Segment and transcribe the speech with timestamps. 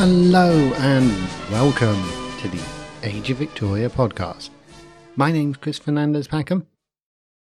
[0.00, 1.10] Hello and
[1.50, 2.00] welcome
[2.40, 2.62] to the
[3.02, 4.50] Age of Victoria podcast.
[5.16, 6.66] My name's Chris Fernandez Packham.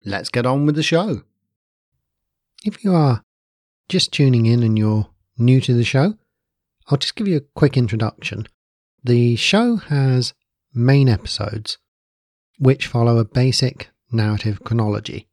[0.04, 1.22] Let's get on with the show.
[2.64, 3.22] If you are
[3.88, 5.08] just tuning in and you're
[5.38, 6.14] new to the show,
[6.88, 8.48] I'll just give you a quick introduction.
[9.04, 10.34] The show has
[10.74, 11.78] main episodes
[12.58, 15.28] which follow a basic narrative chronology.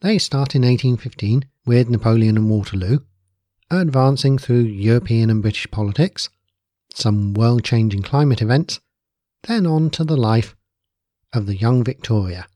[0.00, 3.00] They start in 1815 with Napoleon and Waterloo,
[3.78, 6.28] advancing through European and British politics,
[6.94, 8.80] some world changing climate events,
[9.44, 10.56] then on to the life
[11.32, 12.46] of the young Victoria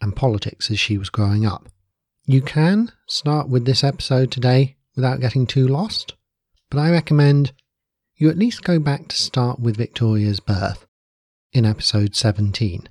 [0.00, 1.68] and politics as she was growing up.
[2.24, 6.14] You can start with this episode today without getting too lost,
[6.70, 7.52] but I recommend
[8.16, 10.86] you at least go back to start with Victoria's birth
[11.52, 12.88] in episode 17.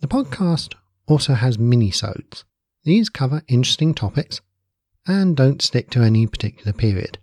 [0.00, 0.74] The podcast
[1.06, 2.44] also has mini-sodes.
[2.84, 4.40] These cover interesting topics
[5.10, 7.18] and don't stick to any particular period.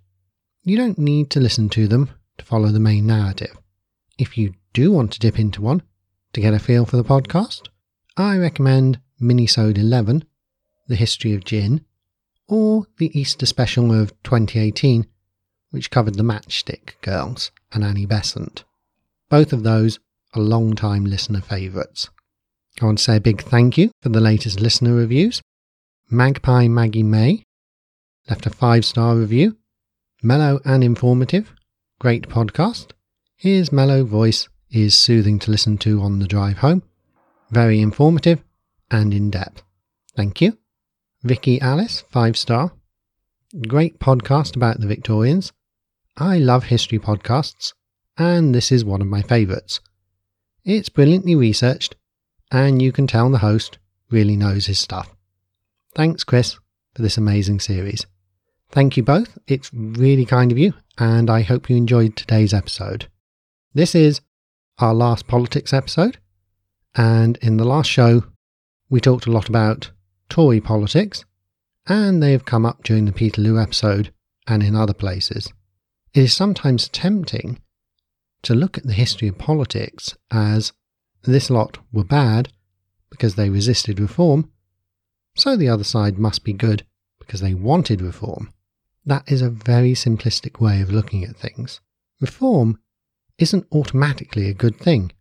[0.62, 3.56] You don't need to listen to them to follow the main narrative.
[4.18, 5.82] If you do want to dip into one
[6.34, 7.68] to get a feel for the podcast,
[8.16, 10.24] I recommend Minisode 11,
[10.88, 11.84] The History of Gin,
[12.48, 15.06] or the Easter special of 2018,
[15.70, 18.64] which covered the Matchstick Girls and Annie Besant.
[19.30, 19.98] Both of those
[20.34, 22.10] are long-time listener favourites.
[22.80, 25.40] I want to say a big thank you for the latest listener reviews.
[26.10, 27.44] Magpie Maggie May
[28.28, 29.56] left a five star review.
[30.22, 31.52] Mellow and informative.
[32.00, 32.92] Great podcast.
[33.36, 36.82] His mellow voice is soothing to listen to on the drive home.
[37.50, 38.42] Very informative
[38.90, 39.62] and in depth.
[40.16, 40.58] Thank you.
[41.22, 42.72] Vicky Alice, five star.
[43.66, 45.52] Great podcast about the Victorians.
[46.16, 47.72] I love history podcasts,
[48.16, 49.80] and this is one of my favourites.
[50.64, 51.96] It's brilliantly researched,
[52.50, 53.78] and you can tell the host
[54.10, 55.14] really knows his stuff.
[55.94, 56.58] Thanks, Chris,
[56.94, 58.04] for this amazing series.
[58.70, 59.38] Thank you both.
[59.46, 63.06] It's really kind of you, and I hope you enjoyed today's episode.
[63.72, 64.20] This is
[64.78, 66.18] our last politics episode,
[66.94, 68.24] and in the last show,
[68.90, 69.90] we talked a lot about
[70.28, 71.24] Tory politics,
[71.86, 74.12] and they have come up during the Peterloo episode
[74.46, 75.50] and in other places.
[76.12, 77.60] It is sometimes tempting
[78.42, 80.72] to look at the history of politics as
[81.22, 82.50] this lot were bad
[83.08, 84.52] because they resisted reform,
[85.36, 86.84] so the other side must be good
[87.18, 88.52] because they wanted reform.
[89.08, 91.80] That is a very simplistic way of looking at things.
[92.20, 92.78] Reform
[93.38, 95.12] isn't automatically a good thing.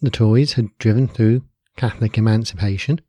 [0.00, 1.42] The Tories had driven through
[1.76, 3.00] Catholic emancipation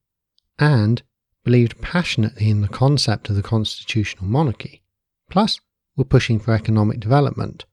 [0.57, 1.03] and
[1.43, 4.81] believed passionately in the concept of the constitutional monarchy,
[5.29, 5.59] plus
[5.95, 7.65] were pushing for economic development.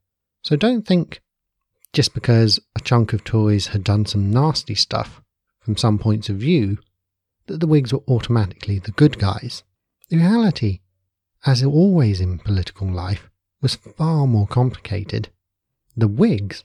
[0.42, 1.22] So don't think
[1.94, 5.22] just because a chunk of Tories had done some nasty stuff
[5.58, 6.76] from some points of view
[7.46, 9.62] that the Whigs were automatically the good guys.
[10.10, 10.80] The reality
[11.44, 13.28] as always in political life,
[13.60, 15.28] was far more complicated.
[15.97, 16.64] The Whigs,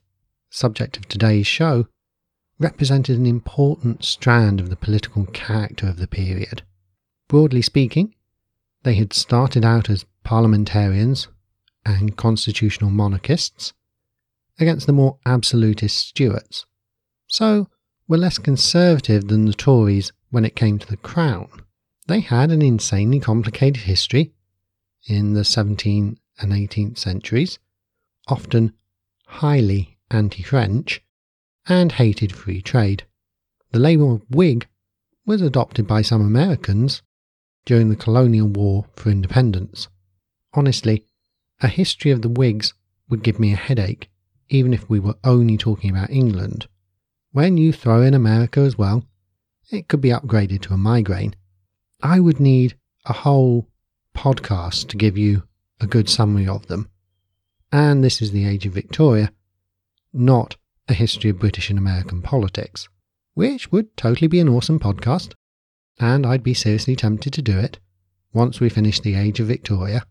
[0.50, 1.88] subject of today's show,
[2.60, 6.64] represented an important strand of the political character of the period.
[7.28, 8.16] Broadly speaking,
[8.84, 11.28] they had started out as parliamentarians
[11.86, 13.74] and constitutional monarchists
[14.60, 16.66] against the more absolutist Stuarts,
[17.28, 17.68] so
[18.08, 21.50] were less conservative than the Tories when it came to the crown.
[22.08, 24.34] They had an insanely complicated history
[25.08, 27.60] in the 17th and 18th centuries,
[28.28, 28.74] often
[29.26, 31.02] highly anti French,
[31.68, 33.04] and hated free trade.
[33.72, 34.68] The label of Whig
[35.26, 37.02] was adopted by some Americans
[37.66, 39.88] during the colonial war for independence.
[40.54, 41.04] Honestly,
[41.60, 42.74] a history of the Whigs
[43.10, 44.10] would give me a headache,
[44.50, 46.68] even if we were only talking about England.
[47.32, 49.04] When you throw in America as well,
[49.70, 51.36] it could be upgraded to a migraine.
[52.02, 52.76] I would need
[53.06, 53.68] a whole
[54.18, 55.44] podcast to give you
[55.80, 56.90] a good summary of them.
[57.72, 59.32] And this is the age of Victoria,
[60.12, 60.58] not
[60.90, 62.90] a history of British and American politics,
[63.36, 65.34] which would totally be an awesome podcast.
[66.00, 67.80] And I'd be seriously tempted to do it
[68.34, 70.04] once we finish the age of Victoria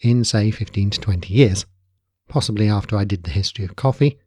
[0.00, 1.66] in, say, 15 to 20 years,
[2.28, 4.18] possibly after I did the history of coffee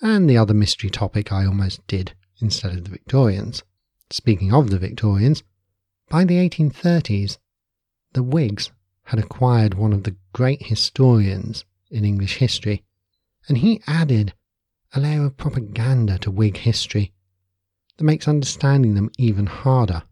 [0.00, 3.62] and the other mystery topic I almost did instead of the Victorians.
[4.10, 5.42] Speaking of the Victorians,
[6.08, 7.38] by the 1830s,
[8.12, 8.70] the Whigs
[9.04, 12.84] had acquired one of the great historians in English history,
[13.48, 14.34] and he added
[14.92, 17.12] a layer of propaganda to Whig history
[17.96, 20.02] that makes understanding them even harder.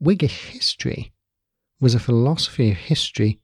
[0.00, 1.12] Whiggish history
[1.80, 3.40] was a philosophy of history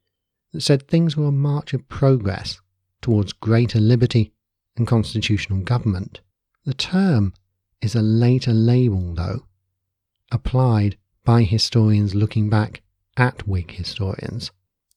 [0.53, 2.61] that said things were a march of progress
[3.03, 4.33] towards greater liberty
[4.77, 6.21] and constitutional government.
[6.65, 7.35] The term
[7.81, 9.47] is a later label, though,
[10.31, 12.83] applied by historians looking back
[13.21, 14.51] at Whig historians,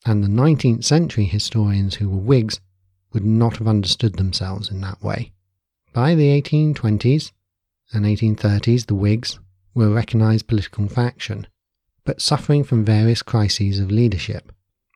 [0.05, 2.61] and the 19th century historians who were Whigs
[3.11, 5.33] would not have understood themselves in that way.
[5.91, 7.33] By the 1820s
[7.91, 9.39] and 1830s, the Whigs
[9.75, 11.47] were a recognised political faction,
[12.05, 14.53] but suffering from various crises of leadership.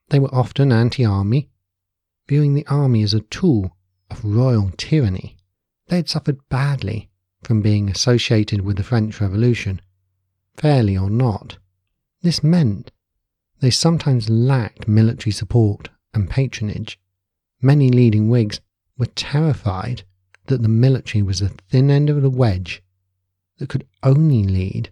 [0.07, 1.49] They were often anti army,
[2.29, 3.75] viewing the army as a tool
[4.09, 5.35] of royal tyranny.
[5.87, 7.09] They had suffered badly
[7.43, 9.81] from being associated with the French Revolution,
[10.55, 11.57] fairly or not.
[12.21, 12.91] This meant
[13.59, 16.99] they sometimes lacked military support and patronage.
[17.61, 18.61] Many leading Whigs
[18.97, 20.03] were terrified
[20.45, 22.81] that the military was the thin end of the wedge
[23.57, 24.91] that could only lead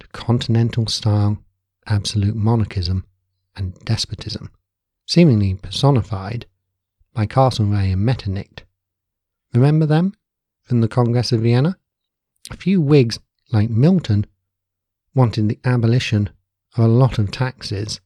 [0.00, 1.38] to continental style
[1.86, 3.04] absolute monarchism
[3.56, 4.50] and despotism,
[5.06, 6.46] seemingly personified
[7.12, 8.64] by Castlereagh and Metternich.
[9.52, 10.14] Remember them
[10.62, 11.76] from the Congress of Vienna?
[12.50, 13.18] A few Whigs,
[13.52, 14.26] like Milton,
[15.14, 16.30] wanted the abolition
[16.76, 18.00] of a lot of taxes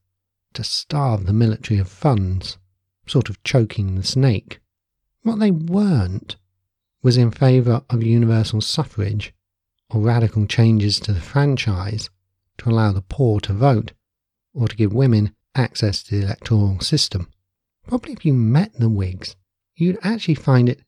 [0.54, 2.58] to starve the military of funds,
[3.06, 4.60] sort of choking the snake.
[5.22, 6.36] What they weren't
[7.02, 9.32] was in favour of universal suffrage
[9.90, 12.10] or radical changes to the franchise
[12.58, 13.92] to allow the poor to vote
[14.54, 17.28] or to give women access to the electoral system.
[17.86, 19.36] Probably if you met the Whigs,
[19.76, 20.80] you'd actually find it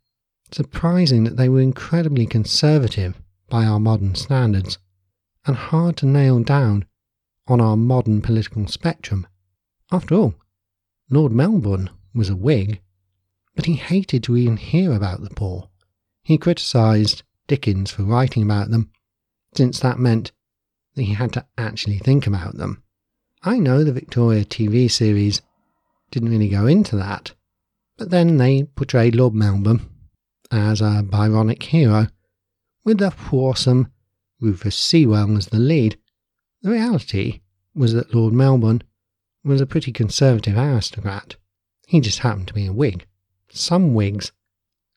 [0.51, 4.79] surprising that they were incredibly conservative by our modern standards
[5.47, 6.87] and hard to nail down
[7.49, 9.27] on our modern political spectrum.
[9.91, 10.35] After all,
[11.11, 12.81] Lord Melbourne was a Whig,
[13.57, 15.69] but he hated to even hear about the poor.
[16.23, 18.91] He criticised Dickens for writing about them,
[19.55, 20.33] since that meant
[20.95, 22.83] that he had to actually think about them.
[23.43, 25.41] I know the Victoria TV series
[26.11, 27.33] didn't really go into that,
[27.97, 29.89] but then they portrayed Lord Melbourne
[30.51, 32.09] as a Byronic hero,
[32.85, 33.93] with the awesome
[34.41, 35.99] Rufus Sewell as the lead.
[36.63, 37.41] The reality
[37.75, 38.83] was that Lord Melbourne
[39.45, 41.37] was a pretty conservative aristocrat.
[41.87, 43.07] He just happened to be a Whig.
[43.51, 44.33] Some Whigs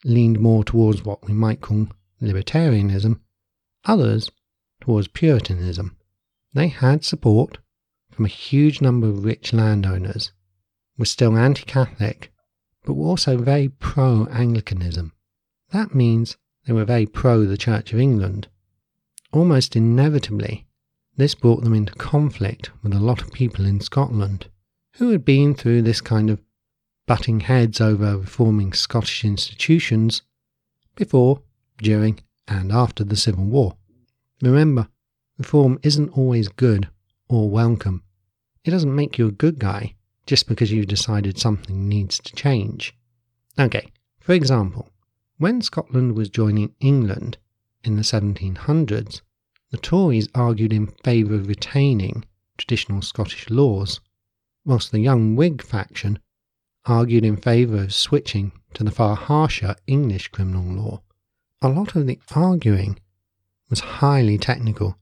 [0.03, 1.87] leaned more towards what we might call
[2.21, 3.19] libertarianism,
[3.85, 4.31] others
[4.79, 5.95] towards Puritanism.
[6.53, 7.59] They had support
[8.09, 10.31] from a huge number of rich landowners,
[10.97, 12.33] were still anti Catholic,
[12.83, 15.13] but were also very pro Anglicanism.
[15.69, 18.47] That means they were very pro the Church of England.
[19.31, 20.67] Almost inevitably,
[21.21, 24.47] this brought them into conflict with a lot of people in Scotland
[24.93, 26.41] who had been through this kind of
[27.05, 30.23] butting heads over reforming Scottish institutions
[30.95, 31.43] before,
[31.77, 33.77] during, and after the Civil War.
[34.41, 34.87] Remember,
[35.37, 36.89] reform isn't always good
[37.29, 38.01] or welcome.
[38.65, 39.93] It doesn't make you a good guy
[40.25, 42.95] just because you've decided something needs to change.
[43.59, 44.89] Okay, for example,
[45.37, 47.37] when Scotland was joining England
[47.83, 49.21] in the 1700s,
[49.71, 52.25] the Tories argued in favour of retaining
[52.57, 54.01] traditional Scottish laws,
[54.65, 56.19] whilst the young Whig faction
[56.85, 61.01] argued in favour of switching to the far harsher English criminal law.
[61.61, 62.99] A lot of the arguing
[63.69, 64.97] was highly technical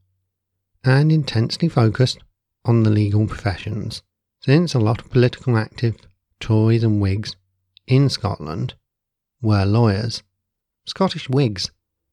[0.84, 2.18] and intensely focused
[2.64, 4.02] on the legal professions,
[4.40, 5.96] since a lot of political active
[6.38, 7.34] Tories and Whigs
[7.86, 8.74] in Scotland
[9.42, 10.22] were lawyers.
[10.86, 11.70] Scottish Whigs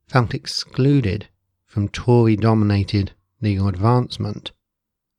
[0.07, 1.28] felt excluded
[1.78, 4.52] from Tory dominated legal advancement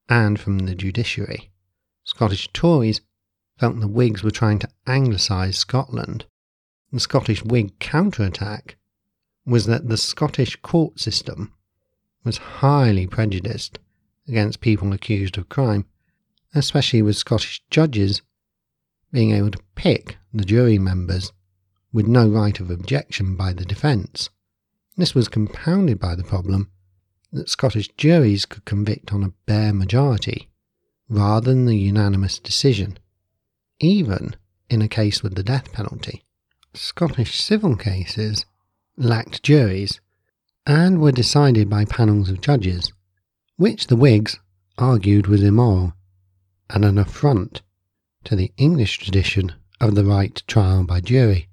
[0.09, 1.53] and from the judiciary.
[2.03, 3.01] Scottish Tories
[3.61, 6.27] felt the Whigs were trying to anglicise Scotland.
[6.91, 8.77] The Scottish Whig counterattack
[9.47, 11.53] was that the Scottish court system
[12.25, 13.79] was highly prejudiced
[14.27, 15.85] against people accused of crime,
[16.57, 18.21] especially with Scottish judges
[19.13, 21.33] being able to pick the jury members
[21.93, 24.29] with no right of objection by the defence.
[24.99, 26.73] This was compounded by the problem
[27.33, 30.51] that Scottish juries could convict on a bare majority
[31.09, 32.99] rather than the unanimous decision,
[33.79, 34.35] even
[34.69, 36.25] in a case with the death penalty.
[36.75, 38.45] Scottish civil cases
[38.97, 40.01] lacked juries
[40.67, 42.93] and were decided by panels of judges,
[43.55, 44.41] which the Whigs
[44.79, 45.93] argued was immoral
[46.71, 47.63] and an affront
[48.25, 51.49] to the English tradition of the right trial by jury.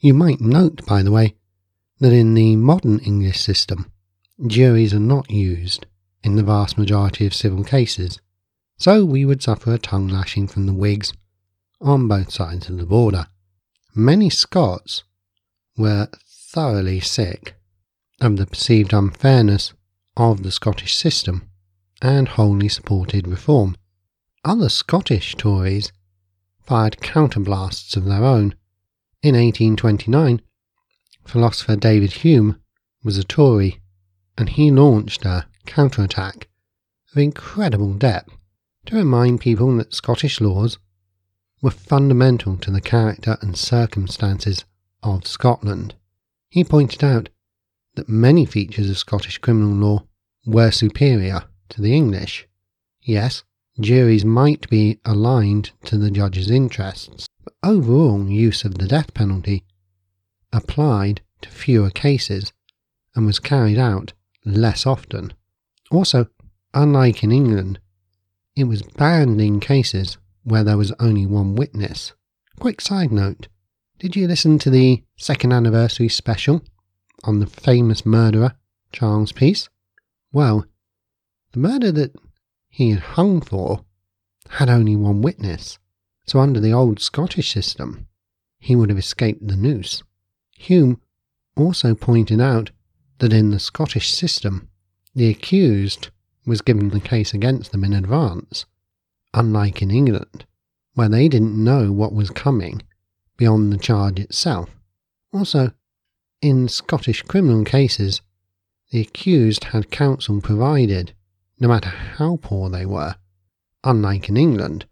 [0.00, 1.34] You might note, by the way,
[2.00, 3.90] that in the modern English system,
[4.46, 5.86] juries are not used
[6.22, 8.20] in the vast majority of civil cases,
[8.76, 11.12] so we would suffer a tongue lashing from the Whigs
[11.80, 13.26] on both sides of the border.
[13.94, 15.02] Many Scots
[15.76, 17.54] were thoroughly sick
[18.20, 19.72] of the perceived unfairness
[20.16, 21.48] of the Scottish system
[22.02, 23.76] and wholly supported reform.
[24.44, 25.92] Other Scottish Tories
[26.62, 28.54] fired counterblasts of their own.
[29.22, 30.40] In 1829,
[31.28, 32.58] philosopher David Hume
[33.04, 33.80] was a Tory,
[34.36, 36.48] and he launched a counterattack
[37.12, 38.34] of incredible depth
[38.86, 40.78] to remind people that Scottish laws
[41.60, 44.64] were fundamental to the character and circumstances
[45.02, 45.94] of Scotland.
[46.48, 47.28] He pointed out
[47.96, 50.04] that many features of Scottish criminal law
[50.46, 52.48] were superior to the English.
[53.02, 53.42] Yes,
[53.78, 59.64] juries might be aligned to the judge's interests, but overall use of the death penalty
[60.52, 62.52] applied to fewer cases
[63.14, 64.12] and was carried out
[64.44, 65.32] less often.
[65.90, 66.26] Also,
[66.74, 67.78] unlike in England,
[68.56, 72.12] it was banned in cases where there was only one witness.
[72.58, 73.48] Quick side note
[73.98, 76.62] did you listen to the second anniversary special
[77.24, 78.54] on the famous murderer,
[78.92, 79.68] Charles Peace?
[80.32, 80.66] Well,
[81.52, 82.14] the murder that
[82.68, 83.84] he had hung for
[84.50, 85.80] had only one witness,
[86.26, 88.06] so under the old Scottish system,
[88.60, 90.04] he would have escaped the noose.
[90.58, 91.00] Hume
[91.56, 92.70] also pointed out
[93.18, 94.68] that in the Scottish system,
[95.14, 96.10] the accused
[96.44, 98.66] was given the case against them in advance,
[99.32, 100.46] unlike in England,
[100.94, 102.82] where they didn't know what was coming
[103.36, 104.68] beyond the charge itself.
[105.32, 105.72] Also,
[106.42, 108.20] in Scottish criminal cases,
[108.90, 111.12] the accused had counsel provided,
[111.60, 113.16] no matter how poor they were,
[113.84, 114.86] unlike in England,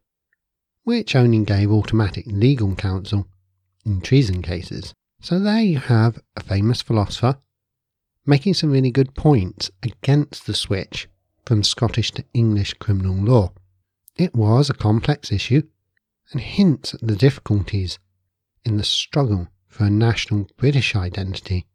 [0.84, 3.26] which only gave automatic legal counsel
[3.84, 4.94] in treason cases.
[5.20, 7.38] So there you have a famous philosopher
[8.26, 11.08] making some really good points against the switch
[11.44, 13.52] from Scottish to English criminal law.
[14.16, 15.62] It was a complex issue
[16.32, 17.98] and hints at the difficulties
[18.64, 21.66] in the struggle for a national British identity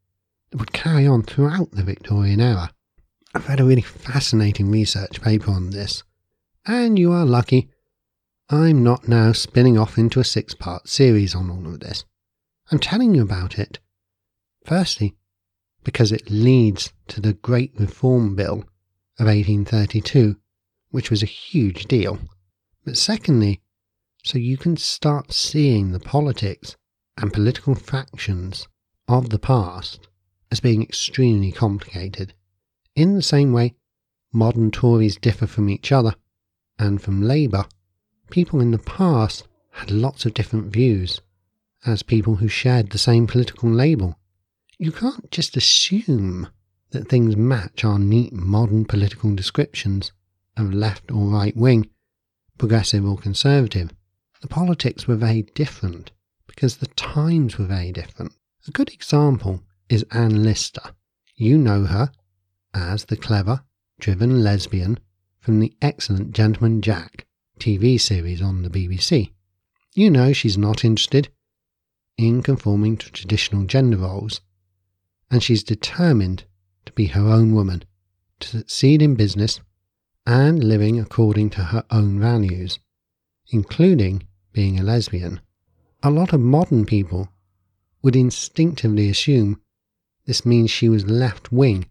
[0.50, 2.72] that would carry on throughout the Victorian era.
[3.34, 6.04] I've read a really fascinating research paper on this,
[6.66, 7.70] and you are lucky
[8.50, 12.04] I'm not now spinning off into a six part series on all of this.
[12.72, 13.80] I'm telling you about it,
[14.66, 15.16] firstly,
[15.84, 18.60] because it leads to the Great Reform Bill
[19.20, 20.38] of 1832,
[20.90, 22.20] which was a huge deal,
[22.86, 23.62] but secondly,
[24.24, 26.76] so you can start seeing the politics
[27.18, 28.68] and political factions
[29.08, 30.08] of the past
[30.52, 32.34] as being extremely complicated.
[32.96, 33.76] In the same way,
[34.32, 36.16] modern Tories differ from each other
[36.78, 37.66] and from Labour,
[38.30, 41.22] people in the past had lots of different views
[41.86, 44.18] as people who shared the same political label.
[44.78, 46.48] You can't just assume
[46.92, 50.12] that things match our neat modern political descriptions
[50.58, 51.90] of left or right wing,
[52.58, 53.92] progressive or conservative.
[54.42, 56.12] The politics were very different
[56.48, 58.34] because the times were very different.
[58.68, 60.82] A good example is Anne Lister.
[61.36, 62.12] You know her
[62.74, 63.64] as the clever,
[64.00, 65.00] driven lesbian
[65.40, 67.26] from the excellent Gentleman Jack
[67.60, 69.32] TV series on the BBC.
[69.94, 71.30] You know she's not interested
[72.22, 74.42] in conforming to traditional gender roles,
[75.30, 76.46] and she's determined
[76.86, 77.84] to be her own woman,
[78.40, 79.60] to succeed in business
[80.26, 82.80] and living according to her own values,
[83.52, 85.42] including being a lesbian
[86.04, 87.30] a lot of modern people
[88.02, 89.62] would instinctively assume
[90.26, 91.86] this means she was left wing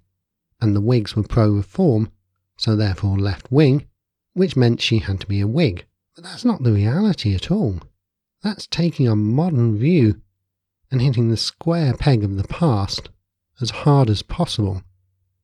[0.61, 2.11] and the Whigs were pro reform,
[2.57, 3.87] so therefore left wing,
[4.35, 5.87] which meant she had to be a Whig.
[6.15, 7.81] But that's not the reality at all.
[8.43, 10.23] That's taking a modern view
[10.91, 13.11] and hitting the square peg of the past
[13.61, 14.83] as hard as possible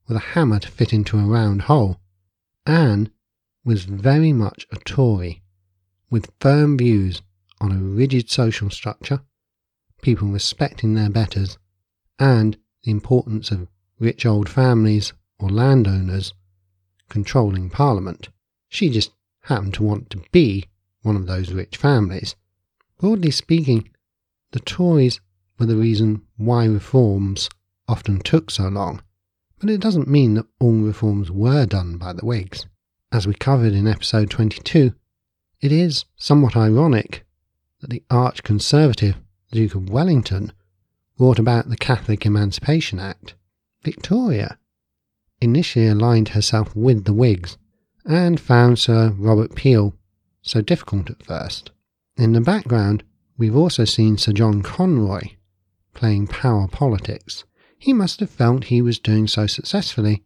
[0.09, 2.01] with a hammer to fit into a round hole.
[2.65, 3.11] Anne
[3.65, 5.43] was very much a Tory,
[6.09, 7.21] with firm views
[7.61, 9.21] on a rigid social structure,
[10.01, 11.59] people respecting their betters,
[12.19, 16.33] and the importance of rich old families or landowners
[17.09, 18.29] controlling Parliament.
[18.69, 19.13] She just
[19.43, 20.65] happened to want to be
[21.03, 22.37] one of those rich families.
[22.99, 23.91] Broadly speaking,
[24.53, 25.21] the Tories
[25.59, 27.51] were the reason why reforms
[27.87, 29.03] often took so long,
[29.59, 32.67] but it doesn't mean that all reforms were done by the Whigs.
[33.13, 34.95] As we covered in episode 22,
[35.61, 37.27] it is somewhat ironic
[37.81, 39.17] that the arch conservative
[39.53, 40.53] Duke of Wellington
[41.19, 43.35] brought about the Catholic Emancipation Act,
[43.85, 44.59] Victoria
[45.41, 47.59] initially aligned herself with the Whigs
[48.07, 49.95] and found Sir Robert Peel
[50.41, 51.71] so difficult at first.
[52.17, 53.05] In the background,
[53.37, 55.37] we've also seen Sir John Conroy
[55.93, 57.45] playing power politics.
[57.79, 60.25] He must have felt he was doing so successfully,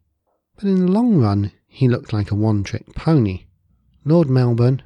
[0.55, 3.47] but in the long run, he looked like a one trick pony.
[4.05, 4.83] Lord Melbourne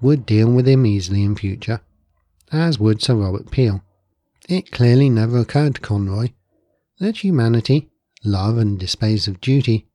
[0.00, 1.80] would deal with him easily in future,
[2.50, 3.82] as would Sir Robert Peel.
[4.48, 6.28] It clearly never occurred to Conroy
[6.98, 7.90] that humanity,
[8.24, 9.88] love, and displays of duty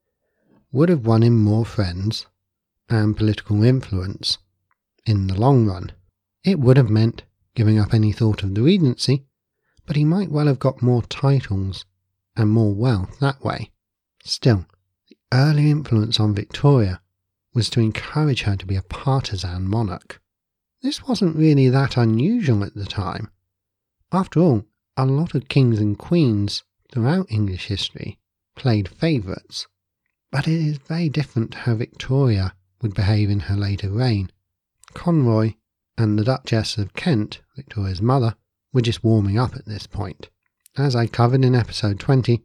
[0.72, 2.28] would have won him more friends
[2.88, 4.38] and political influence
[5.08, 5.92] in the long run.
[6.44, 9.26] It would have meant giving up any thought of the Regency,
[9.86, 11.86] but he might well have got more titles
[12.36, 13.72] and more wealth that way.
[14.24, 14.66] Still,
[15.08, 17.02] the early influence on Victoria
[17.54, 20.20] was to encourage her to be a partisan monarch.
[20.82, 23.30] This wasn't really that unusual at the time.
[24.12, 24.66] After all,
[24.98, 28.18] a lot of kings and queens throughout English history
[28.56, 29.68] played favourites,
[30.32, 34.32] but it is very different how Victoria would behave in her later reign.
[34.94, 35.54] Conroy
[36.02, 38.36] and the Duchess of Kent, Victoria's mother,
[38.74, 40.30] were just warming up at this point.
[40.76, 42.42] As I covered in episode 20,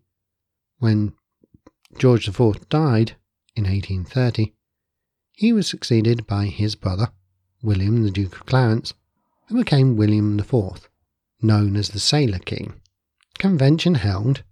[0.78, 1.14] when
[1.96, 3.16] George IV died
[3.54, 4.52] in 1830,
[5.32, 7.08] he was succeeded by his brother,
[7.62, 8.92] William the Duke of Clarence,
[9.48, 10.90] who became William IV,
[11.40, 12.75] known as the Sailor King.
[13.38, 14.42] Convention held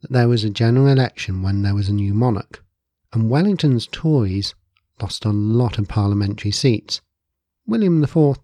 [0.00, 2.64] that there was a general election when there was a new monarch,
[3.12, 4.54] and Wellington's Tories
[5.02, 7.02] lost a lot of parliamentary seats.
[7.66, 8.38] William IV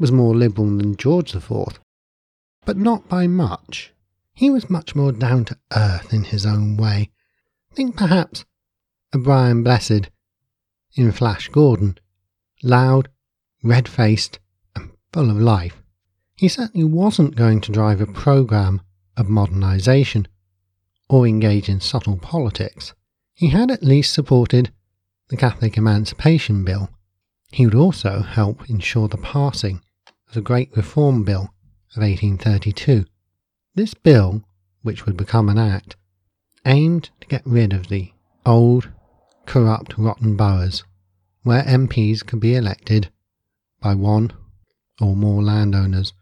[0.00, 1.78] was more liberal than George IV,
[2.64, 3.92] but not by much.
[4.32, 7.10] He was much more down to earth in his own way.
[7.74, 8.46] Think perhaps
[9.12, 10.08] of Brian Blessed
[10.96, 11.98] in Flash Gordon,
[12.62, 13.10] loud,
[13.62, 14.38] red faced,
[14.74, 15.82] and full of life.
[16.34, 18.80] He certainly wasn't going to drive a programme
[19.18, 20.26] of modernisation
[21.10, 22.94] or engage in subtle politics.
[23.34, 24.72] He had at least supported
[25.28, 26.88] the Catholic Emancipation Bill.
[27.52, 29.82] He would also help ensure the passing
[30.32, 31.52] the Great Reform Bill
[31.96, 33.04] of 1832.
[33.74, 34.44] This bill,
[34.82, 35.96] which would become an act,
[36.64, 38.12] aimed to get rid of the
[38.46, 38.90] old,
[39.44, 40.84] corrupt, rotten boroughs,
[41.42, 43.10] where MPs could be elected
[43.80, 44.32] by one
[45.00, 46.12] or more landowners,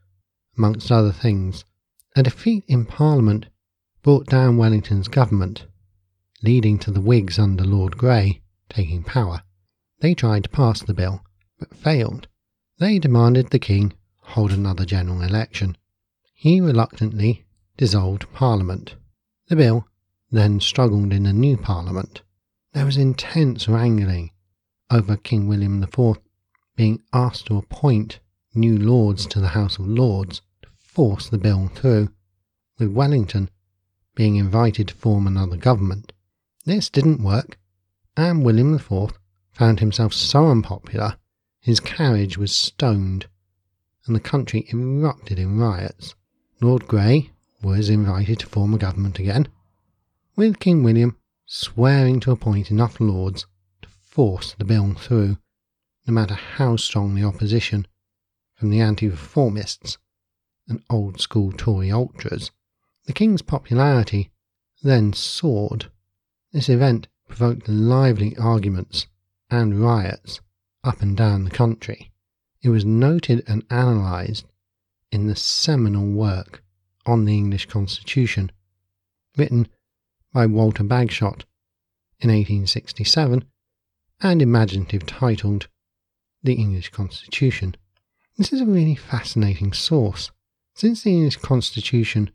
[0.57, 1.67] amongst other things.
[2.17, 3.47] A defeat in Parliament
[4.03, 5.67] brought down Wellington's government,
[6.43, 9.43] leading to the Whigs under Lord Grey taking power.
[10.01, 11.23] They tried to pass the bill,
[11.59, 12.27] but failed.
[12.79, 13.93] They demanded the king
[14.29, 15.77] hold another general election.
[16.35, 18.95] He reluctantly dissolved Parliament.
[19.49, 19.89] The bill
[20.31, 22.23] then struggled in a new Parliament.
[22.73, 24.31] There was intense wrangling
[24.91, 26.19] over King William IV
[26.77, 28.21] being asked to appoint
[28.55, 32.11] new lords to the House of Lords to force the bill through,
[32.79, 33.51] with Wellington
[34.15, 36.13] being invited to form another government.
[36.65, 37.59] This didn't work,
[38.17, 39.19] and William IV
[39.51, 41.17] found himself so unpopular
[41.61, 43.27] his carriage was stoned
[44.09, 46.15] and the country erupted in riots.
[46.61, 47.31] Lord Grey
[47.63, 49.49] was invited to form a government again,
[50.35, 53.47] with King William swearing to appoint enough lords
[53.83, 55.39] to force the bill through,
[56.07, 57.87] no matter how strong the opposition
[58.55, 59.99] from the anti reformists
[60.69, 62.51] and old school Tory ultras.
[63.05, 64.31] The king's popularity
[64.83, 65.91] then soared.
[66.53, 69.07] This event provoked lively arguments
[69.51, 70.41] and riots
[70.83, 72.11] up and down the country.
[72.61, 74.47] It was noted and analysed
[75.13, 76.65] in the seminal work
[77.07, 78.51] on the English Constitution,
[79.37, 79.69] written
[80.33, 81.45] by Walter Bagehot
[82.21, 83.45] in 1867
[84.21, 85.69] and imaginative titled
[86.43, 87.77] The English Constitution.
[88.37, 90.31] This is a really fascinating source.
[90.75, 92.31] Since the English Constitution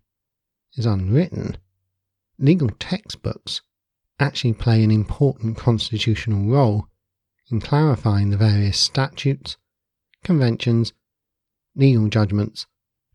[0.76, 1.58] is unwritten,
[2.38, 3.62] legal textbooks
[4.20, 6.88] actually play an important constitutional role
[7.52, 9.58] in clarifying the various statutes
[10.24, 10.94] conventions,
[11.76, 12.66] legal judgments,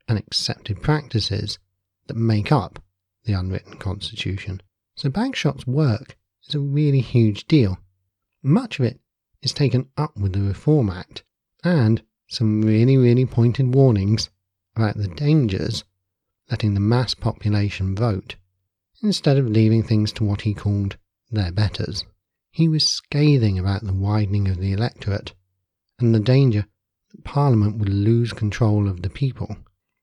[0.07, 1.59] and accepted practices
[2.07, 2.83] that make up
[3.25, 4.61] the unwritten constitution.
[4.97, 6.17] So Bagehot's work
[6.47, 7.79] is a really huge deal.
[8.43, 9.01] Much of it
[9.43, 11.23] is taken up with the Reform Act
[11.63, 14.31] and some really, really pointed warnings
[14.77, 15.85] about the dangers
[16.51, 18.37] letting the mass population vote
[19.03, 20.97] instead of leaving things to what he called
[21.31, 22.05] their betters.
[22.51, 25.35] He was scathing about the widening of the electorate
[25.99, 26.67] and the danger
[27.25, 29.57] Parliament would lose control of the people.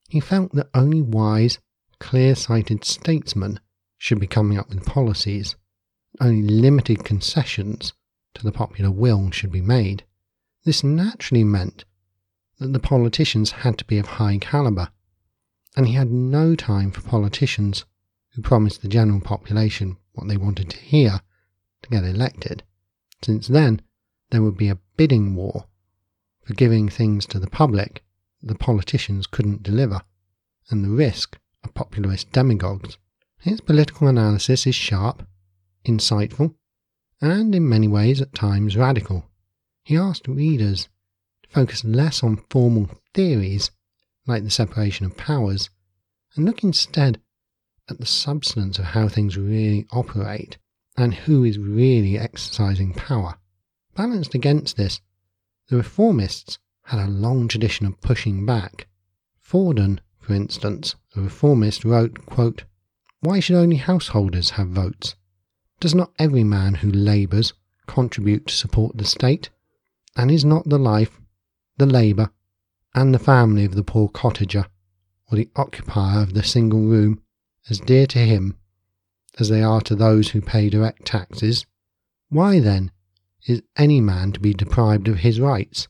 [0.10, 1.60] He felt that only wise,
[2.00, 3.60] clear sighted statesmen
[3.98, 5.56] should be coming up with policies.
[6.20, 7.94] Only limited concessions
[8.34, 10.04] to the popular will should be made.
[10.64, 11.86] This naturally meant
[12.60, 14.92] that the politicians had to be of high calibre,
[15.76, 17.86] and he had no time for politicians
[18.34, 21.22] who promised the general population what they wanted to hear
[21.84, 22.64] to get elected,
[23.22, 23.82] since then
[24.32, 25.68] there would be a bidding war
[26.46, 28.04] for giving things to the public
[28.42, 30.02] the politicians couldn't deliver,
[30.70, 32.98] and the risk of populist demagogues.
[33.40, 35.28] His political analysis is sharp,
[35.86, 36.54] insightful,
[37.20, 39.26] and in many ways at times radical.
[39.84, 40.88] He asked readers
[41.44, 43.72] to focus less on formal theories
[44.28, 45.70] like the separation of powers
[46.36, 47.22] and look instead
[47.90, 50.58] at the substance of how things really operate
[50.98, 53.38] and who is really exercising power.
[53.96, 55.02] Balanced against this
[55.68, 58.88] the reformists had a long tradition of pushing back.
[59.42, 62.64] Fordun, for instance, a reformist, wrote, quote,
[63.22, 65.16] Why should only householders have votes?
[65.80, 67.54] Does not every man who labours
[67.88, 69.50] contribute to support the state?
[70.16, 71.20] And is not the life,
[71.78, 72.30] the labour,
[72.94, 74.68] and the family of the poor cottager
[75.32, 77.22] or the occupier of the single room
[77.70, 78.56] as dear to him
[79.40, 81.66] as they are to those who pay direct taxes,
[82.30, 82.92] why then
[83.48, 85.88] is any man to be deprived of his rights?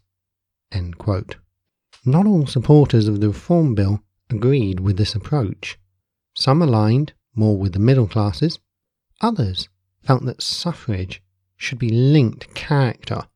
[2.06, 5.78] Not all supporters of the Reform Bill agreed with this approach.
[6.36, 8.60] Some aligned more with the middle classes,
[9.22, 9.70] others
[10.04, 11.22] felt that suffrage
[11.58, 13.28] should be linked to character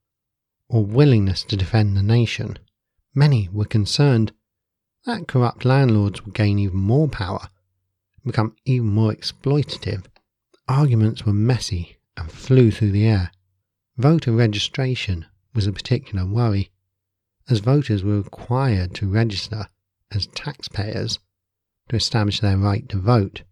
[0.68, 2.60] or willingness to defend the nation.
[3.16, 4.34] Many were concerned
[5.06, 7.48] that corrupt landlords would gain even more power
[8.26, 10.06] become even more exploitative.
[10.68, 13.32] Arguments were messy and flew through the air.
[14.00, 16.72] Voter registration was a particular worry,
[17.50, 19.68] as voters were required to register
[20.10, 21.20] as taxpayers
[21.90, 23.44] to establish their right to vote,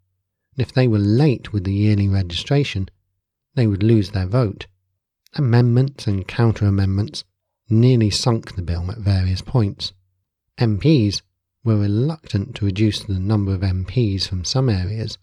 [0.55, 2.87] and if they were late with the yearly registration,
[3.55, 4.67] they would lose their vote.
[5.33, 7.25] Amendments and counter amendments
[7.69, 9.91] nearly sunk the bill at various points.
[10.57, 11.23] MPs
[11.65, 15.17] were reluctant to reduce the number of MPs from some areas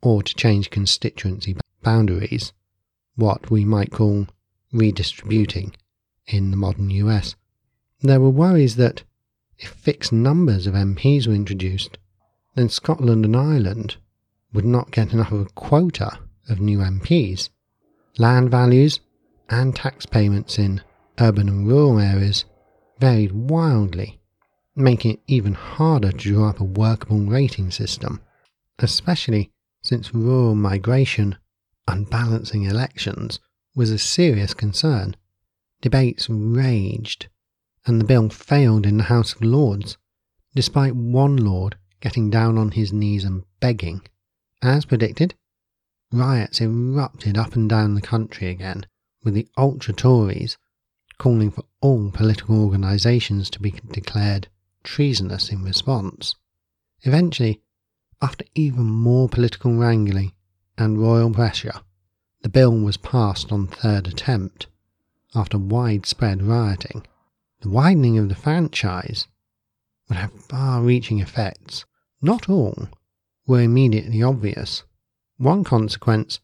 [0.00, 2.54] or to change constituency boundaries,
[3.16, 4.28] what we might call
[4.72, 5.74] redistributing
[6.26, 7.36] in the modern US.
[8.00, 9.04] There were worries that
[9.58, 11.98] if fixed numbers of MPs were introduced,
[12.54, 13.96] then Scotland and Ireland
[14.52, 17.50] would not get enough of a quota of new MPs.
[18.18, 19.00] Land values
[19.48, 20.82] and tax payments in
[21.20, 22.44] urban and rural areas
[22.98, 24.20] varied wildly,
[24.74, 28.20] making it even harder to draw up a workable rating system,
[28.78, 29.50] especially
[29.82, 31.36] since rural migration
[31.88, 33.40] unbalancing elections
[33.74, 35.16] was a serious concern.
[35.80, 37.28] Debates raged,
[37.86, 39.96] and the bill failed in the House of Lords,
[40.54, 44.02] despite one Lord getting down on his knees and begging.
[44.60, 45.34] As predicted,
[46.12, 48.86] riots erupted up and down the country again,
[49.24, 50.58] with the ultra Tories
[51.18, 54.48] calling for all political organisations to be declared
[54.82, 56.34] treasonous in response.
[57.02, 57.60] Eventually,
[58.20, 60.32] after even more political wrangling
[60.76, 61.80] and royal pressure,
[62.42, 64.66] the bill was passed on third attempt
[65.34, 67.06] after widespread rioting.
[67.60, 69.28] The widening of the franchise
[70.08, 71.84] would have far reaching effects.
[72.20, 72.88] Not all
[73.46, 74.82] were immediately obvious.
[75.36, 76.40] One consequence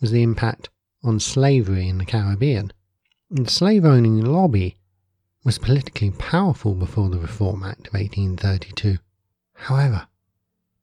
[0.00, 0.68] was the impact
[1.02, 2.72] on slavery in the Caribbean.
[3.30, 4.76] The slave owning lobby
[5.44, 8.98] was politically powerful before the Reform Act of 1832.
[9.54, 10.08] However,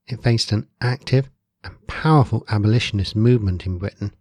[0.07, 1.29] it faced an active
[1.63, 4.13] and powerful abolitionist movement in Britain.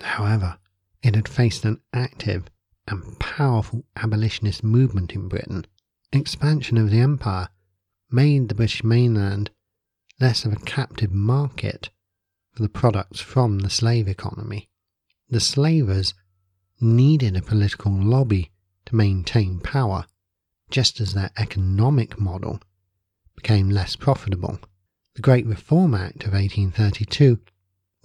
[0.00, 0.58] However,
[1.02, 2.48] it had faced an active
[2.86, 5.66] and powerful abolitionist movement in Britain.
[6.12, 7.48] Expansion of the empire
[8.10, 9.50] made the British mainland
[10.20, 11.90] less of a captive market
[12.52, 14.68] for the products from the slave economy.
[15.28, 16.14] The slavers
[16.80, 18.52] needed a political lobby
[18.86, 20.06] to maintain power,
[20.70, 22.60] just as their economic model
[23.34, 24.60] became less profitable.
[25.14, 27.40] The Great Reform Act of 1832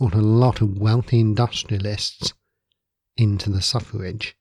[0.01, 2.33] brought a lot of wealthy industrialists
[3.17, 4.35] into the suffrage.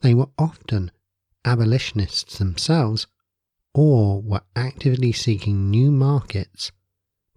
[0.00, 0.90] They were often
[1.44, 3.06] abolitionists themselves
[3.72, 6.72] or were actively seeking new markets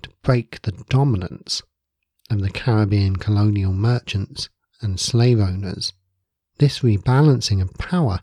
[0.02, 1.62] to break the dominance
[2.32, 4.50] of the Caribbean colonial merchants
[4.82, 5.94] and slave owners.
[6.58, 8.22] This rebalancing of power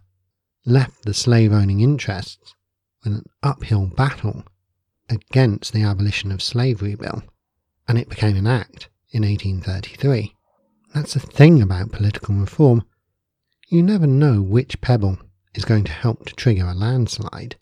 [0.65, 2.57] left the slave owning interests
[3.05, 4.43] with an uphill battle
[5.09, 7.23] against the Abolition of Slavery Bill,
[7.87, 10.35] and it became an act in 1833.
[10.95, 12.85] That's the thing about political reform.
[13.69, 15.19] You never know which pebble
[15.55, 17.57] is going to help to trigger a landslide.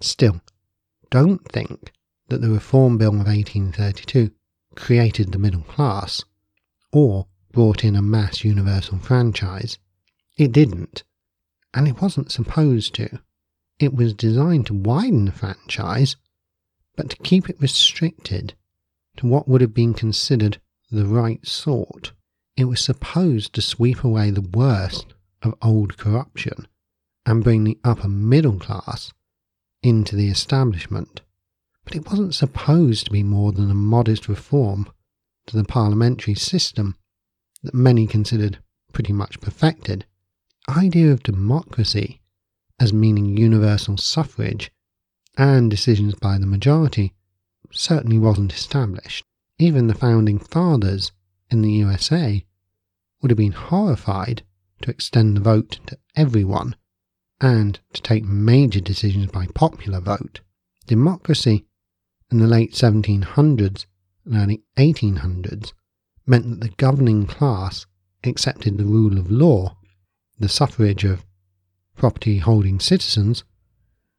[0.00, 0.40] Still,
[1.10, 1.92] don't think
[2.28, 4.30] that the Reform Bill of 1832
[4.74, 6.24] created the middle class
[6.92, 9.78] or brought in a mass universal franchise.
[10.36, 11.04] It didn't,
[11.72, 13.20] and it wasn't supposed to.
[13.78, 16.16] It was designed to widen the franchise
[16.96, 18.54] but to keep it restricted
[19.16, 20.60] to what would have been considered
[20.94, 22.12] the right sort.
[22.56, 26.66] It was supposed to sweep away the worst of old corruption
[27.26, 29.12] and bring the upper middle class
[29.82, 31.20] into the establishment.
[31.84, 34.88] But it wasn't supposed to be more than a modest reform
[35.46, 36.96] to the parliamentary system
[37.62, 38.58] that many considered
[38.92, 40.06] pretty much perfected.
[40.68, 42.22] Idea of democracy
[42.80, 44.70] as meaning universal suffrage
[45.36, 47.12] and decisions by the majority
[47.70, 49.24] certainly wasn't established.
[49.58, 51.12] Even the founding fathers
[51.50, 52.44] in the USA
[53.20, 54.42] would have been horrified
[54.82, 56.74] to extend the vote to everyone
[57.40, 60.40] and to take major decisions by popular vote.
[60.86, 61.64] Democracy
[62.30, 63.86] in the late 1700s
[64.24, 65.72] and early 1800s
[66.26, 67.86] meant that the governing class
[68.24, 69.76] accepted the rule of law,
[70.38, 71.24] the suffrage of
[71.96, 73.44] property holding citizens,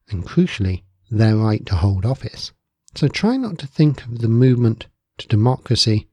[0.09, 2.53] and crucially, their right to hold office.
[2.95, 4.87] So try not to think of the movement
[5.17, 6.08] to democracy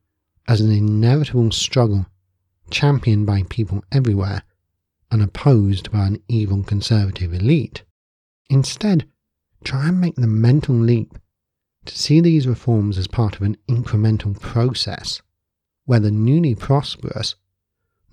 [0.49, 2.07] as an inevitable struggle
[2.71, 4.43] championed by people everywhere
[5.11, 7.83] and opposed by an evil conservative elite.
[8.49, 9.07] Instead,
[9.63, 11.19] try and make the mental leap
[11.85, 15.21] to see these reforms as part of an incremental process
[15.85, 17.35] where the newly prosperous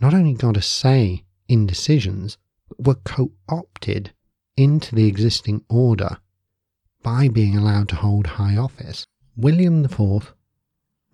[0.02, 4.13] not only got a say in decisions, but were co opted
[4.58, 6.17] into the existing order
[7.02, 9.06] by being allowed to hold high office.
[9.38, 10.34] William IV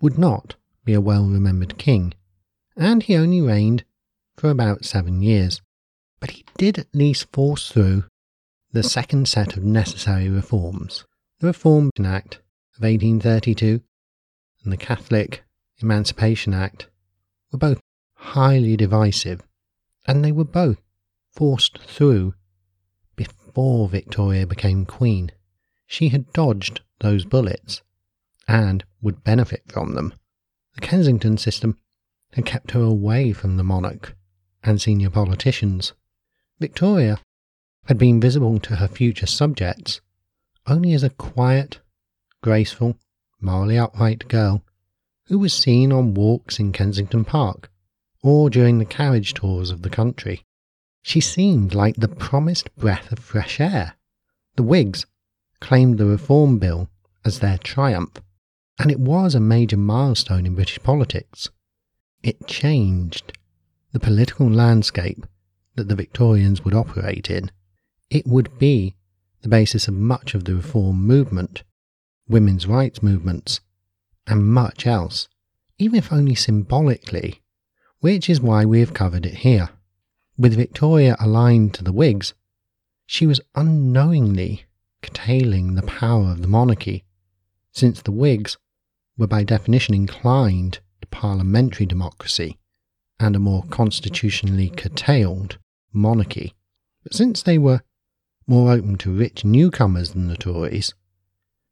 [0.00, 2.14] would not be a well remembered king,
[2.76, 3.84] and he only reigned
[4.36, 5.62] for about seven years.
[6.20, 8.04] But he did at least force through
[8.72, 11.04] the second set of necessary reforms
[11.38, 12.36] the Reform Act
[12.76, 13.82] of 1832
[14.64, 15.44] and the Catholic
[15.82, 16.88] Emancipation Act
[17.52, 17.80] were both
[18.14, 19.42] highly divisive,
[20.06, 20.80] and they were both
[21.30, 22.34] forced through
[23.16, 25.30] before Victoria became Queen.
[25.86, 27.82] She had dodged those bullets
[28.48, 30.14] and would benefit from them.
[30.74, 31.76] The Kensington system
[32.32, 34.14] had kept her away from the monarch
[34.62, 35.92] and senior politicians.
[36.60, 37.18] Victoria
[37.86, 40.00] had been visible to her future subjects
[40.66, 41.80] only as a quiet,
[42.42, 42.98] graceful,
[43.40, 44.62] morally upright girl
[45.26, 47.70] who was seen on walks in Kensington Park
[48.22, 50.44] or during the carriage tours of the country.
[51.02, 53.94] She seemed like the promised breath of fresh air.
[54.56, 55.06] The Whigs
[55.60, 56.88] claimed the Reform Bill
[57.24, 58.20] as their triumph,
[58.78, 61.48] and it was a major milestone in British politics.
[62.22, 63.32] It changed
[63.92, 65.26] the political landscape
[65.76, 67.50] that the Victorians would operate in.
[68.10, 68.94] It would be
[69.42, 71.62] the basis of much of the reform movement,
[72.28, 73.60] women's rights movements,
[74.26, 75.28] and much else,
[75.78, 77.42] even if only symbolically,
[78.00, 79.70] which is why we have covered it here.
[80.36, 82.34] With Victoria aligned to the Whigs,
[83.06, 84.64] she was unknowingly
[85.00, 87.04] curtailing the power of the monarchy,
[87.70, 88.56] since the Whigs
[89.18, 92.58] were by definition inclined to parliamentary democracy
[93.18, 95.58] and a more constitutionally curtailed
[95.92, 96.54] monarchy.
[97.02, 97.82] But since they were
[98.46, 100.94] more open to rich newcomers than the Tories,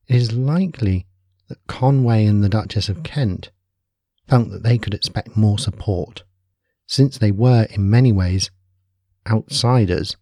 [0.09, 1.07] it is likely
[1.49, 3.51] that Conroy and the Duchess of Kent
[4.27, 6.25] felt that they could expect more support,
[6.87, 8.51] since they were in many ways
[9.27, 10.17] outsiders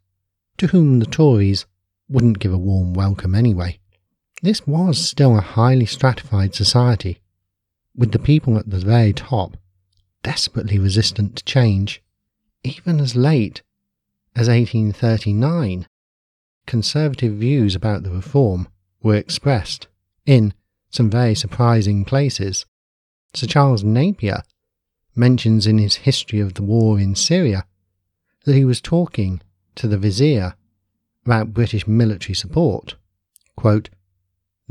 [0.59, 1.67] to whom the Tories
[2.09, 3.79] wouldn't give a warm welcome anyway.
[4.43, 7.21] This was still a highly stratified society,
[7.95, 9.57] with the people at the very top
[10.25, 12.03] desperately resistant to change.
[12.65, 13.63] Even as late
[14.35, 15.87] as 1839,
[16.67, 18.67] conservative views about the reform
[19.01, 19.87] were expressed
[20.27, 20.55] in
[20.91, 22.67] some very surprising places.
[23.35, 24.43] Sir Charles Napier
[25.15, 27.65] mentions in his History of the War in Syria
[28.45, 29.41] that he was talking
[29.77, 30.55] to the Vizier
[31.25, 32.97] about British military support.
[33.57, 33.89] Quote,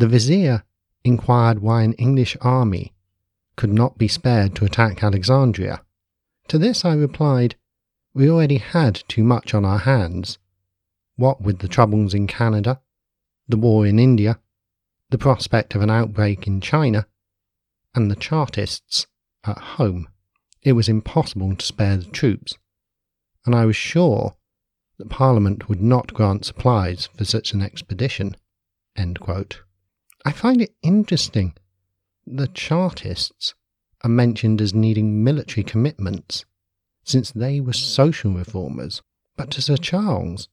[0.01, 0.63] the Vizier
[1.03, 2.91] inquired why an English army
[3.55, 5.83] could not be spared to attack Alexandria.
[6.47, 7.53] To this I replied,
[8.11, 10.39] We already had too much on our hands.
[11.17, 12.81] What with the troubles in Canada,
[13.47, 14.39] the war in India,
[15.11, 17.05] the prospect of an outbreak in China,
[17.93, 19.05] and the Chartists
[19.43, 20.07] at home,
[20.63, 22.57] it was impossible to spare the troops,
[23.45, 24.35] and I was sure
[24.97, 28.35] that Parliament would not grant supplies for such an expedition.
[30.23, 31.55] I find it interesting
[32.27, 33.55] the Chartists
[34.03, 36.45] are mentioned as needing military commitments,
[37.03, 39.01] since they were social reformers,
[39.35, 40.47] but to Sir Charles,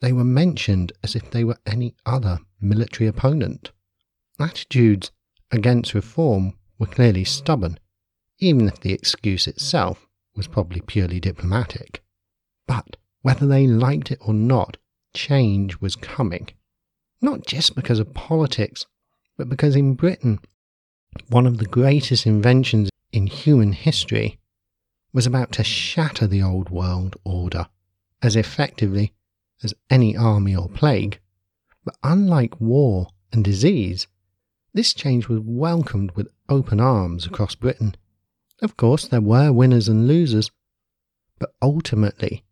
[0.00, 3.70] they were mentioned as if they were any other military opponent.
[4.38, 5.10] Attitudes
[5.50, 7.78] against reform were clearly stubborn,
[8.38, 12.02] even if the excuse itself was probably purely diplomatic.
[12.66, 14.78] But whether they liked it or not,
[15.12, 16.48] change was coming.
[17.20, 18.86] Not just because of politics,
[19.40, 20.38] but because in Britain,
[21.30, 24.38] one of the greatest inventions in human history
[25.14, 27.66] was about to shatter the old world order
[28.20, 29.14] as effectively
[29.62, 31.18] as any army or plague.
[31.86, 34.06] But unlike war and disease,
[34.74, 37.94] this change was welcomed with open arms across Britain.
[38.60, 40.50] Of course, there were winners and losers,
[41.38, 42.44] but ultimately,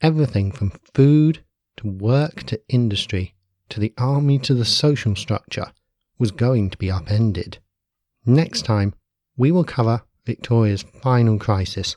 [0.00, 1.44] everything from food
[1.76, 3.36] to work to industry
[3.68, 5.70] to the army to the social structure
[6.18, 7.58] was going to be upended.
[8.24, 8.94] Next time,
[9.36, 11.96] we will cover Victoria's final crisis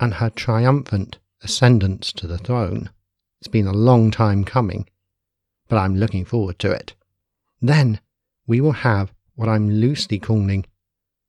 [0.00, 2.90] and her triumphant ascendance to the throne.
[3.40, 4.88] It's been a long time coming,
[5.68, 6.94] but I'm looking forward to it.
[7.60, 8.00] Then
[8.46, 10.66] we will have what I'm loosely calling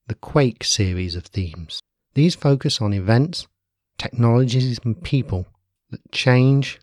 [0.07, 1.81] the Quake series of themes.
[2.13, 3.47] These focus on events,
[3.97, 5.47] technologies, and people
[5.89, 6.79] that change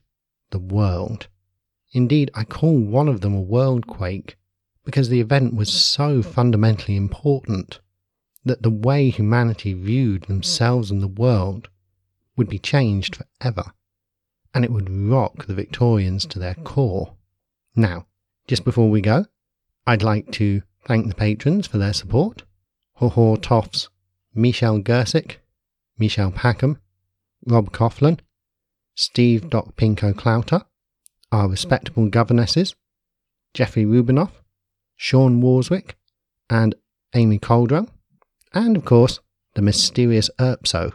[0.51, 1.29] the world.
[1.93, 4.37] Indeed, I call one of them a world quake
[4.85, 7.81] because the event was so fundamentally important
[8.45, 11.69] that the way humanity viewed themselves and the world
[12.37, 13.73] would be changed forever,
[14.53, 17.15] and it would rock the Victorians to their core.
[17.77, 18.07] Now,
[18.49, 19.27] just before we go,
[19.87, 22.43] I'd like to thank the patrons for their support.
[22.99, 23.89] Hohor Toffs,
[24.35, 25.37] Michelle Gersick,
[25.99, 26.79] Michelle Packham,
[27.47, 28.19] Rob Coughlin,
[28.95, 30.65] Steve Doc Pinko Clouter,
[31.31, 32.75] our respectable governesses,
[33.55, 34.42] Jeffrey Rubinoff,
[34.97, 35.95] Sean Warswick,
[36.49, 36.75] and
[37.15, 37.89] Amy Coldwell,
[38.53, 39.21] and of course,
[39.55, 40.93] the mysterious Erpso,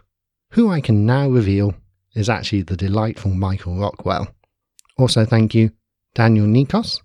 [0.51, 1.75] who I can now reveal
[2.15, 4.27] is actually the delightful Michael Rockwell.
[4.97, 5.71] Also, thank you,
[6.15, 7.01] Daniel Nikos,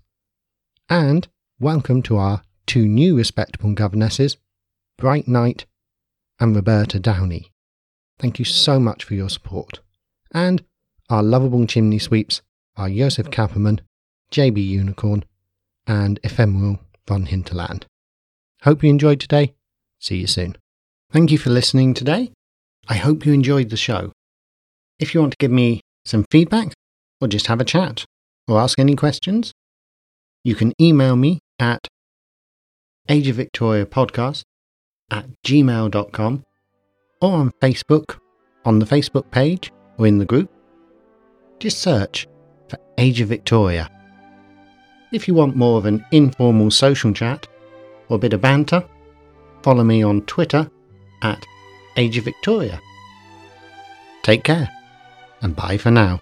[0.89, 1.27] and
[1.59, 4.37] welcome to our two new respectable governesses,
[4.97, 5.65] Bright Knight
[6.39, 7.51] and Roberta Downey.
[8.19, 9.79] Thank you so much for your support.
[10.31, 10.63] And
[11.09, 12.41] our lovable chimney sweeps
[12.75, 13.81] are Joseph Kapperman,
[14.31, 15.25] JB Unicorn,
[15.87, 17.85] and Ephemeral von Hinterland.
[18.63, 19.53] Hope you enjoyed today.
[19.99, 20.55] See you soon.
[21.11, 22.31] Thank you for listening today.
[22.87, 24.11] I hope you enjoyed the show.
[24.99, 26.73] If you want to give me some feedback,
[27.21, 28.05] or just have a chat,
[28.47, 29.53] or ask any questions,
[30.43, 31.87] you can email me at
[33.09, 34.43] Age of Victoria podcast
[35.11, 36.43] at gmail.com
[37.21, 38.17] or on Facebook,
[38.65, 40.51] on the Facebook page, or in the group.
[41.59, 42.27] Just search
[42.67, 43.89] for Age of Victoria.
[45.13, 47.47] If you want more of an informal social chat
[48.09, 48.83] or a bit of banter,
[49.61, 50.67] follow me on Twitter
[51.21, 51.45] at
[51.95, 52.81] Age of Victoria.
[54.23, 54.67] Take care,
[55.41, 56.19] and bye for now.